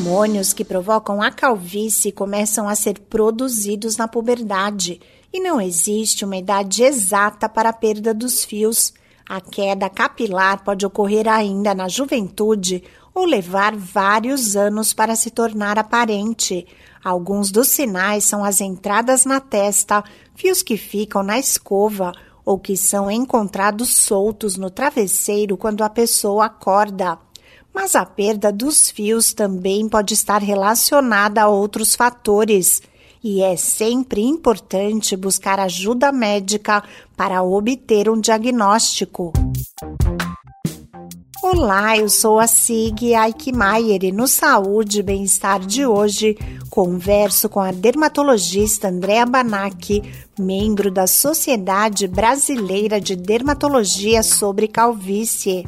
hormônios 0.00 0.54
que 0.54 0.64
provocam 0.64 1.20
a 1.20 1.30
calvície 1.30 2.10
começam 2.10 2.66
a 2.66 2.74
ser 2.74 2.98
produzidos 2.98 3.98
na 3.98 4.08
puberdade 4.08 4.98
e 5.30 5.38
não 5.40 5.60
existe 5.60 6.24
uma 6.24 6.38
idade 6.38 6.82
exata 6.82 7.50
para 7.50 7.68
a 7.68 7.72
perda 7.72 8.14
dos 8.14 8.42
fios. 8.42 8.94
A 9.28 9.42
queda 9.42 9.90
capilar 9.90 10.64
pode 10.64 10.86
ocorrer 10.86 11.28
ainda 11.28 11.74
na 11.74 11.86
juventude 11.86 12.82
ou 13.14 13.26
levar 13.26 13.76
vários 13.76 14.56
anos 14.56 14.94
para 14.94 15.14
se 15.14 15.30
tornar 15.30 15.78
aparente. 15.78 16.66
Alguns 17.04 17.50
dos 17.50 17.68
sinais 17.68 18.24
são 18.24 18.42
as 18.42 18.62
entradas 18.62 19.26
na 19.26 19.38
testa, 19.38 20.02
fios 20.34 20.62
que 20.62 20.78
ficam 20.78 21.22
na 21.22 21.38
escova 21.38 22.12
ou 22.42 22.58
que 22.58 22.74
são 22.74 23.10
encontrados 23.10 23.96
soltos 23.96 24.56
no 24.56 24.70
travesseiro 24.70 25.58
quando 25.58 25.82
a 25.82 25.90
pessoa 25.90 26.46
acorda. 26.46 27.18
Mas 27.72 27.94
a 27.94 28.04
perda 28.04 28.52
dos 28.52 28.90
fios 28.90 29.32
também 29.32 29.88
pode 29.88 30.14
estar 30.14 30.42
relacionada 30.42 31.42
a 31.42 31.48
outros 31.48 31.94
fatores. 31.94 32.82
E 33.22 33.42
é 33.42 33.56
sempre 33.56 34.22
importante 34.22 35.16
buscar 35.16 35.60
ajuda 35.60 36.10
médica 36.10 36.82
para 37.16 37.42
obter 37.42 38.08
um 38.08 38.18
diagnóstico. 38.20 39.32
Olá, 41.42 41.96
eu 41.96 42.08
sou 42.08 42.38
a 42.38 42.46
Sig 42.46 43.14
Aikmaier 43.14 44.04
e 44.04 44.12
no 44.12 44.28
Saúde 44.28 45.00
e 45.00 45.02
Bem-Estar 45.02 45.60
de 45.60 45.86
hoje 45.86 46.36
converso 46.68 47.48
com 47.48 47.60
a 47.60 47.72
dermatologista 47.72 48.88
Andréa 48.88 49.26
Banac, 49.26 50.02
membro 50.38 50.90
da 50.90 51.06
Sociedade 51.06 52.06
Brasileira 52.06 53.00
de 53.00 53.16
Dermatologia 53.16 54.22
sobre 54.22 54.68
Calvície. 54.68 55.64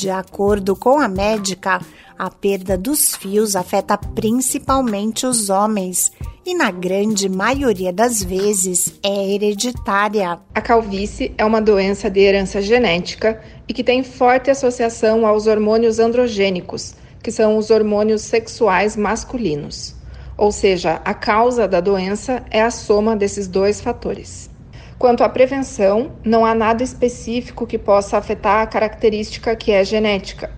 De 0.00 0.08
acordo 0.08 0.74
com 0.74 0.98
a 0.98 1.06
médica, 1.06 1.78
a 2.18 2.30
perda 2.30 2.78
dos 2.78 3.14
fios 3.14 3.54
afeta 3.54 3.98
principalmente 3.98 5.26
os 5.26 5.50
homens 5.50 6.10
e, 6.46 6.54
na 6.54 6.70
grande 6.70 7.28
maioria 7.28 7.92
das 7.92 8.22
vezes, 8.22 8.98
é 9.02 9.34
hereditária. 9.34 10.40
A 10.54 10.60
calvície 10.62 11.34
é 11.36 11.44
uma 11.44 11.60
doença 11.60 12.08
de 12.08 12.18
herança 12.18 12.62
genética 12.62 13.42
e 13.68 13.74
que 13.74 13.84
tem 13.84 14.02
forte 14.02 14.50
associação 14.50 15.26
aos 15.26 15.46
hormônios 15.46 15.98
androgênicos, 15.98 16.94
que 17.22 17.30
são 17.30 17.58
os 17.58 17.68
hormônios 17.68 18.22
sexuais 18.22 18.96
masculinos. 18.96 19.94
Ou 20.34 20.50
seja, 20.50 21.02
a 21.04 21.12
causa 21.12 21.68
da 21.68 21.78
doença 21.78 22.42
é 22.50 22.62
a 22.62 22.70
soma 22.70 23.14
desses 23.14 23.46
dois 23.46 23.82
fatores. 23.82 24.48
Quanto 25.00 25.24
à 25.24 25.30
prevenção, 25.30 26.12
não 26.22 26.44
há 26.44 26.54
nada 26.54 26.82
específico 26.82 27.66
que 27.66 27.78
possa 27.78 28.18
afetar 28.18 28.60
a 28.60 28.66
característica 28.66 29.56
que 29.56 29.72
é 29.72 29.82
genética, 29.82 30.52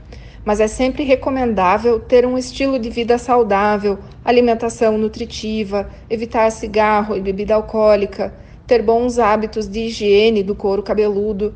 mas 0.45 0.59
é 0.59 0.67
sempre 0.67 1.05
recomendável 1.05 2.01
ter 2.01 2.27
um 2.27 2.37
estilo 2.37 2.77
de 2.77 2.91
vida 2.91 3.19
saudável, 3.19 4.01
alimentação 4.25 4.98
nutritiva, 4.98 5.89
evitar 6.11 6.51
cigarro 6.51 7.17
e 7.17 7.20
bebida 7.20 7.55
alcoólica, 7.55 8.35
ter 8.67 8.83
bons 8.83 9.17
hábitos 9.17 9.69
de 9.69 9.83
higiene 9.83 10.43
do 10.43 10.57
couro 10.57 10.83
cabeludo, 10.83 11.55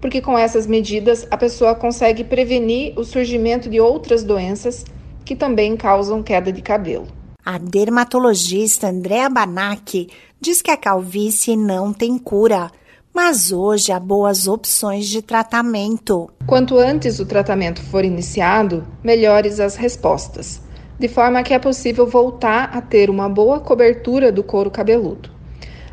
porque 0.00 0.22
com 0.22 0.38
essas 0.38 0.66
medidas 0.66 1.28
a 1.30 1.36
pessoa 1.36 1.74
consegue 1.74 2.24
prevenir 2.24 2.98
o 2.98 3.04
surgimento 3.04 3.68
de 3.68 3.78
outras 3.78 4.24
doenças 4.24 4.86
que 5.22 5.36
também 5.36 5.76
causam 5.76 6.22
queda 6.22 6.50
de 6.50 6.62
cabelo. 6.62 7.06
A 7.44 7.58
dermatologista 7.58 8.86
Andrea 8.86 9.28
Banac 9.28 10.08
diz 10.42 10.60
que 10.60 10.72
a 10.72 10.76
calvície 10.76 11.56
não 11.56 11.92
tem 11.92 12.18
cura, 12.18 12.68
mas 13.14 13.52
hoje 13.52 13.92
há 13.92 14.00
boas 14.00 14.48
opções 14.48 15.06
de 15.06 15.22
tratamento. 15.22 16.28
Quanto 16.48 16.76
antes 16.78 17.20
o 17.20 17.24
tratamento 17.24 17.80
for 17.80 18.04
iniciado, 18.04 18.84
melhores 19.04 19.60
as 19.60 19.76
respostas, 19.76 20.60
de 20.98 21.06
forma 21.06 21.44
que 21.44 21.54
é 21.54 21.60
possível 21.60 22.08
voltar 22.08 22.76
a 22.76 22.80
ter 22.80 23.08
uma 23.08 23.28
boa 23.28 23.60
cobertura 23.60 24.32
do 24.32 24.42
couro 24.42 24.68
cabeludo. 24.68 25.30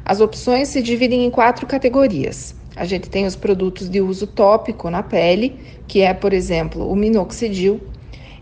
As 0.03 0.19
opções 0.19 0.69
se 0.69 0.81
dividem 0.81 1.25
em 1.25 1.29
quatro 1.29 1.67
categorias. 1.67 2.55
A 2.75 2.85
gente 2.85 3.07
tem 3.07 3.27
os 3.27 3.35
produtos 3.35 3.87
de 3.87 4.01
uso 4.01 4.25
tópico 4.25 4.89
na 4.89 5.03
pele, 5.03 5.59
que 5.87 6.01
é, 6.01 6.11
por 6.11 6.33
exemplo, 6.33 6.91
o 6.91 6.95
minoxidil. 6.95 7.79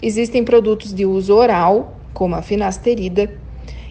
Existem 0.01 0.46
produtos 0.46 0.94
de 0.94 1.06
uso 1.06 1.35
oral, 1.35 1.97
como 2.13 2.34
a 2.34 2.41
finasterida. 2.41 3.29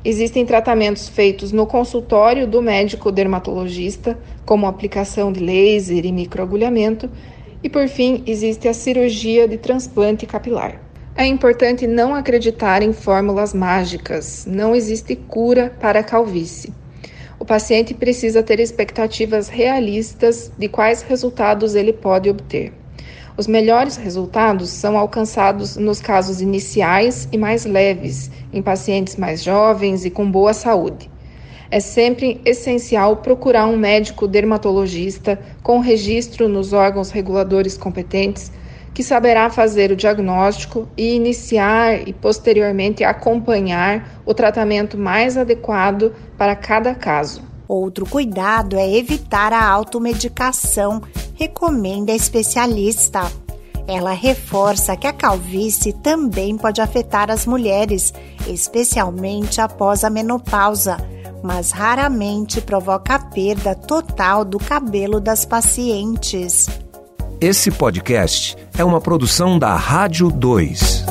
Existem 0.08 0.46
tratamentos 0.46 1.08
feitos 1.08 1.50
no 1.50 1.66
consultório 1.66 2.46
do 2.46 2.62
médico 2.62 3.10
dermatologista, 3.10 4.16
como 4.44 4.68
aplicação 4.68 5.32
de 5.32 5.40
laser 5.40 6.06
e 6.06 6.12
microagulhamento. 6.12 7.10
E 7.60 7.68
por 7.68 7.88
fim, 7.88 8.22
existe 8.24 8.68
a 8.68 8.72
cirurgia 8.72 9.48
de 9.48 9.58
transplante 9.58 10.24
capilar. 10.24 10.80
É 11.16 11.26
importante 11.26 11.88
não 11.88 12.14
acreditar 12.14 12.82
em 12.82 12.92
fórmulas 12.92 13.52
mágicas, 13.52 14.46
não 14.48 14.76
existe 14.76 15.16
cura 15.16 15.74
para 15.80 15.98
a 15.98 16.04
calvície. 16.04 16.72
O 17.40 17.44
paciente 17.44 17.92
precisa 17.92 18.44
ter 18.44 18.60
expectativas 18.60 19.48
realistas 19.48 20.52
de 20.56 20.68
quais 20.68 21.02
resultados 21.02 21.74
ele 21.74 21.92
pode 21.92 22.30
obter. 22.30 22.72
Os 23.38 23.46
melhores 23.46 23.96
resultados 23.96 24.70
são 24.70 24.96
alcançados 24.96 25.76
nos 25.76 26.00
casos 26.00 26.40
iniciais 26.40 27.28
e 27.30 27.36
mais 27.36 27.66
leves, 27.66 28.30
em 28.50 28.62
pacientes 28.62 29.16
mais 29.16 29.42
jovens 29.42 30.06
e 30.06 30.10
com 30.10 30.30
boa 30.30 30.54
saúde. 30.54 31.10
É 31.70 31.78
sempre 31.78 32.40
essencial 32.44 33.16
procurar 33.18 33.66
um 33.66 33.76
médico 33.76 34.26
dermatologista 34.26 35.38
com 35.62 35.80
registro 35.80 36.48
nos 36.48 36.72
órgãos 36.72 37.10
reguladores 37.10 37.76
competentes 37.76 38.50
que 38.94 39.02
saberá 39.02 39.50
fazer 39.50 39.92
o 39.92 39.96
diagnóstico 39.96 40.88
e 40.96 41.14
iniciar 41.14 42.08
e 42.08 42.14
posteriormente 42.14 43.04
acompanhar 43.04 44.22
o 44.24 44.32
tratamento 44.32 44.96
mais 44.96 45.36
adequado 45.36 46.14
para 46.38 46.56
cada 46.56 46.94
caso. 46.94 47.42
Outro 47.68 48.06
cuidado 48.06 48.78
é 48.78 48.96
evitar 48.96 49.52
a 49.52 49.68
automedicação, 49.68 51.02
recomenda 51.36 52.12
a 52.12 52.16
especialista. 52.16 53.30
Ela 53.86 54.12
reforça 54.12 54.96
que 54.96 55.06
a 55.06 55.12
calvície 55.12 55.92
também 55.92 56.56
pode 56.56 56.80
afetar 56.80 57.30
as 57.30 57.46
mulheres, 57.46 58.12
especialmente 58.48 59.60
após 59.60 60.02
a 60.02 60.10
menopausa, 60.10 60.96
mas 61.42 61.70
raramente 61.70 62.60
provoca 62.60 63.14
a 63.14 63.18
perda 63.18 63.74
total 63.76 64.44
do 64.44 64.58
cabelo 64.58 65.20
das 65.20 65.44
pacientes. 65.44 66.66
Esse 67.40 67.70
podcast 67.70 68.56
é 68.76 68.82
uma 68.82 69.00
produção 69.00 69.58
da 69.58 69.76
Rádio 69.76 70.30
2. 70.30 71.04